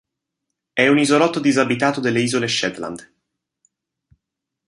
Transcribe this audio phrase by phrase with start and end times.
[0.83, 2.99] É un isolotto disabitato delle Isole Shetland.